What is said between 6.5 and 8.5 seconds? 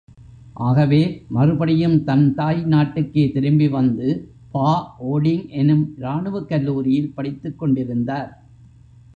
கல்லூரியில் படித்துக் கொண்டிருந்தார்.